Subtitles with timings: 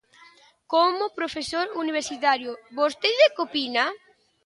[0.71, 3.85] Como profesor universitario, ¿vostede que opina?